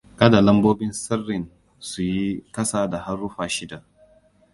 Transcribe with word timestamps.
Kada 0.19 0.39
lambobin 0.45 0.91
sirrin 0.99 1.45
su 1.79 2.01
yi 2.03 2.27
kasa 2.55 2.87
da 2.91 2.97
haruffa 3.05 3.47
shida. 3.55 3.83